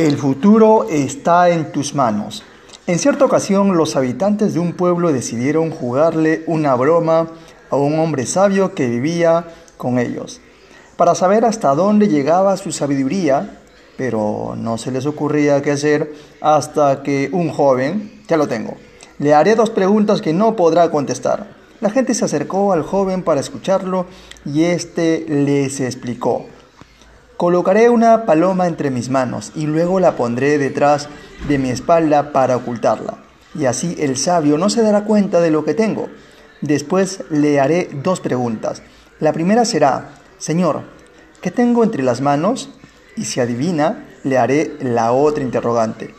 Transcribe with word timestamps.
El 0.00 0.16
futuro 0.16 0.86
está 0.88 1.50
en 1.50 1.72
tus 1.72 1.94
manos. 1.94 2.42
En 2.86 2.98
cierta 2.98 3.26
ocasión, 3.26 3.76
los 3.76 3.96
habitantes 3.96 4.54
de 4.54 4.58
un 4.58 4.72
pueblo 4.72 5.12
decidieron 5.12 5.70
jugarle 5.70 6.42
una 6.46 6.74
broma 6.74 7.28
a 7.68 7.76
un 7.76 7.98
hombre 7.98 8.24
sabio 8.24 8.74
que 8.74 8.88
vivía 8.88 9.44
con 9.76 9.98
ellos, 9.98 10.40
para 10.96 11.14
saber 11.14 11.44
hasta 11.44 11.74
dónde 11.74 12.08
llegaba 12.08 12.56
su 12.56 12.72
sabiduría, 12.72 13.60
pero 13.98 14.54
no 14.56 14.78
se 14.78 14.90
les 14.90 15.04
ocurría 15.04 15.60
qué 15.60 15.72
hacer 15.72 16.14
hasta 16.40 17.02
que 17.02 17.28
un 17.30 17.50
joven, 17.50 18.22
ya 18.26 18.38
lo 18.38 18.48
tengo, 18.48 18.78
le 19.18 19.34
haré 19.34 19.54
dos 19.54 19.68
preguntas 19.68 20.22
que 20.22 20.32
no 20.32 20.56
podrá 20.56 20.90
contestar. 20.90 21.58
La 21.82 21.90
gente 21.90 22.14
se 22.14 22.24
acercó 22.24 22.72
al 22.72 22.84
joven 22.84 23.22
para 23.22 23.40
escucharlo 23.40 24.06
y 24.46 24.64
éste 24.64 25.26
les 25.28 25.78
explicó. 25.80 26.46
Colocaré 27.40 27.88
una 27.88 28.26
paloma 28.26 28.66
entre 28.66 28.90
mis 28.90 29.08
manos 29.08 29.52
y 29.54 29.64
luego 29.64 29.98
la 29.98 30.14
pondré 30.14 30.58
detrás 30.58 31.08
de 31.48 31.56
mi 31.56 31.70
espalda 31.70 32.32
para 32.32 32.54
ocultarla. 32.54 33.16
Y 33.54 33.64
así 33.64 33.96
el 33.98 34.18
sabio 34.18 34.58
no 34.58 34.68
se 34.68 34.82
dará 34.82 35.04
cuenta 35.04 35.40
de 35.40 35.50
lo 35.50 35.64
que 35.64 35.72
tengo. 35.72 36.10
Después 36.60 37.24
le 37.30 37.58
haré 37.58 37.88
dos 38.02 38.20
preguntas. 38.20 38.82
La 39.20 39.32
primera 39.32 39.64
será, 39.64 40.10
Señor, 40.36 40.82
¿qué 41.40 41.50
tengo 41.50 41.82
entre 41.82 42.02
las 42.02 42.20
manos? 42.20 42.68
Y 43.16 43.24
si 43.24 43.40
adivina, 43.40 44.04
le 44.22 44.36
haré 44.36 44.76
la 44.82 45.12
otra 45.12 45.42
interrogante. 45.42 46.14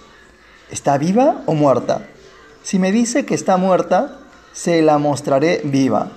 ¿Está 0.72 0.98
viva 0.98 1.44
o 1.46 1.54
muerta? 1.54 2.02
Si 2.64 2.80
me 2.80 2.92
dice 2.92 3.28
que 3.28 3.36
está 3.36 3.58
muerta, 3.58 4.18
se 4.54 4.82
la 4.82 4.98
mostraré 4.98 5.62
viva. 5.66 6.14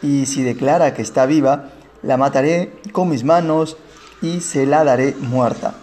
Y 0.00 0.24
si 0.24 0.42
declara 0.42 0.94
que 0.94 1.02
está 1.02 1.26
viva, 1.26 1.72
la 2.02 2.16
mataré 2.16 2.72
con 2.92 3.10
mis 3.10 3.22
manos 3.22 3.76
y 4.26 4.40
se 4.40 4.66
la 4.66 4.84
daré 4.84 5.14
muerta. 5.20 5.74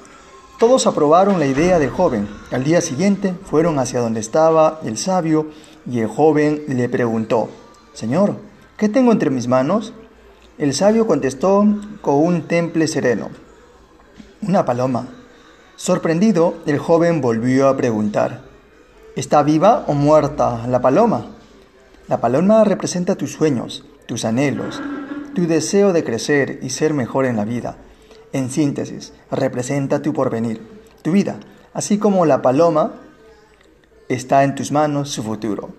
Todos 0.60 0.86
aprobaron 0.88 1.40
la 1.40 1.46
idea 1.46 1.80
del 1.80 1.90
joven. 1.90 2.28
Al 2.52 2.64
día 2.64 2.82
siguiente 2.82 3.34
fueron 3.46 3.80
hacia 3.80 4.00
donde 4.00 4.20
estaba 4.20 4.80
el 4.84 4.98
sabio 4.98 5.48
y 5.90 6.00
el 6.00 6.08
joven 6.08 6.64
le 6.68 6.90
preguntó, 6.90 7.50
Señor, 7.94 8.36
¿qué 8.78 8.90
tengo 8.90 9.12
entre 9.12 9.30
mis 9.30 9.48
manos? 9.48 9.94
El 10.58 10.74
sabio 10.74 11.08
contestó 11.08 11.66
con 12.02 12.16
un 12.16 12.44
temple 12.44 12.88
sereno, 12.88 13.30
una 14.42 14.66
paloma. 14.66 15.08
Sorprendido, 15.76 16.56
el 16.66 16.78
joven 16.78 17.22
volvió 17.22 17.68
a 17.68 17.76
preguntar, 17.76 18.42
¿está 19.16 19.42
viva 19.44 19.84
o 19.88 19.94
muerta 19.94 20.68
la 20.68 20.82
paloma? 20.82 21.26
La 22.08 22.22
paloma 22.22 22.64
representa 22.64 23.16
tus 23.16 23.32
sueños, 23.32 23.84
tus 24.06 24.26
anhelos, 24.26 24.82
tu 25.34 25.48
deseo 25.48 25.94
de 25.94 26.04
crecer 26.04 26.60
y 26.62 26.70
ser 26.70 26.94
mejor 26.94 27.26
en 27.26 27.38
la 27.38 27.46
vida. 27.46 27.78
En 28.34 28.50
síntesis, 28.50 29.14
representa 29.32 30.02
tu 30.02 30.12
porvenir, 30.12 30.62
tu 31.04 31.12
vida, 31.12 31.40
así 31.74 32.00
como 32.00 32.26
la 32.26 32.42
paloma 32.42 32.94
está 34.10 34.44
en 34.44 34.56
tus 34.56 34.72
manos 34.72 35.10
su 35.10 35.24
futuro. 35.24 35.70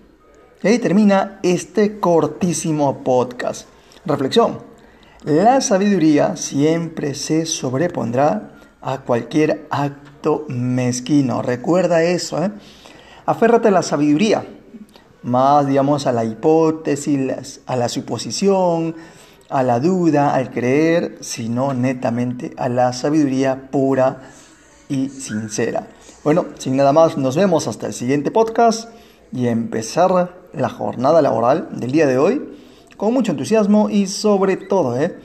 Y 0.63 0.69
ahí 0.69 0.79
termina 0.79 1.39
este 1.43 1.99
cortísimo 1.99 3.03
podcast. 3.03 3.67
Reflexión. 4.05 4.59
La 5.25 5.59
sabiduría 5.59 6.37
siempre 6.37 7.13
se 7.13 7.45
sobrepondrá 7.45 8.51
a 8.81 8.99
cualquier 9.01 9.67
acto 9.69 10.45
mezquino. 10.47 11.41
Recuerda 11.41 12.03
eso. 12.03 12.43
¿eh? 12.43 12.51
Aférrate 13.25 13.67
a 13.67 13.71
la 13.71 13.81
sabiduría, 13.81 14.45
más 15.23 15.67
digamos 15.67 16.07
a 16.07 16.11
la 16.11 16.23
hipótesis, 16.23 17.61
a 17.65 17.75
la 17.75 17.89
suposición, 17.89 18.95
a 19.49 19.63
la 19.63 19.79
duda, 19.79 20.33
al 20.33 20.51
creer, 20.51 21.17
sino 21.21 21.73
netamente 21.73 22.53
a 22.57 22.69
la 22.69 22.93
sabiduría 22.93 23.69
pura 23.71 24.21
y 24.89 25.09
sincera. 25.09 25.87
Bueno, 26.23 26.45
sin 26.57 26.75
nada 26.75 26.93
más, 26.93 27.17
nos 27.17 27.35
vemos 27.35 27.67
hasta 27.67 27.87
el 27.87 27.93
siguiente 27.93 28.31
podcast 28.31 28.89
y 29.31 29.47
empezar 29.47 30.35
la 30.53 30.69
jornada 30.69 31.21
laboral 31.21 31.69
del 31.71 31.91
día 31.91 32.07
de 32.07 32.17
hoy 32.17 32.55
con 32.97 33.13
mucho 33.13 33.31
entusiasmo 33.31 33.89
y 33.89 34.07
sobre 34.07 34.57
todo, 34.57 34.99
¿eh? 34.99 35.19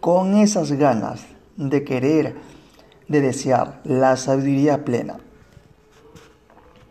con 0.00 0.36
esas 0.36 0.72
ganas 0.72 1.26
de 1.56 1.84
querer, 1.84 2.36
de 3.08 3.20
desear 3.20 3.80
la 3.84 4.16
sabiduría 4.16 4.84
plena. 4.84 5.18